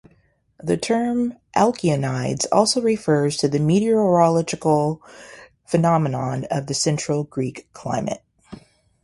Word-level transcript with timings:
The 0.59 0.77
term 0.77 1.35
"Alkyonides" 1.55 2.47
also 2.51 2.81
refers 2.81 3.37
to 3.37 3.55
a 3.55 3.59
meteorological 3.59 4.99
phenomenon 5.67 6.45
of 6.45 6.65
the 6.65 6.73
central 6.73 7.23
Greek 7.25 7.71
climate. 7.73 8.23